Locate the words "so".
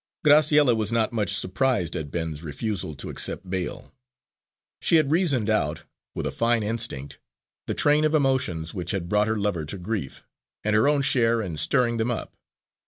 1.11-1.15